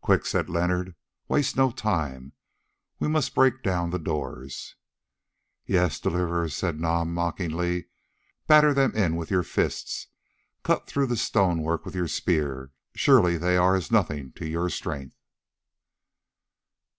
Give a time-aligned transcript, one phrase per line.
[0.00, 0.94] "Quick!" said Leonard,
[1.28, 2.32] "waste no time,
[2.98, 4.76] we must break down the doors."
[5.66, 7.88] "Yes, Deliverer," said Nam mockingly;
[8.46, 10.06] "batter them in with your fists,
[10.62, 14.70] cut through the stone work with your spears; surely they are as nothing to your
[14.70, 15.18] strength!"